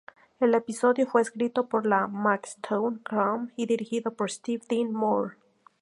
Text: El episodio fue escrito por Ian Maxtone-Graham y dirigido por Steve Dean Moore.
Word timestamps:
El 0.39 0.55
episodio 0.55 1.05
fue 1.05 1.21
escrito 1.21 1.67
por 1.67 1.87
Ian 1.87 2.11
Maxtone-Graham 2.11 3.51
y 3.55 3.67
dirigido 3.67 4.11
por 4.11 4.31
Steve 4.31 4.63
Dean 4.67 4.91
Moore. 4.91 5.35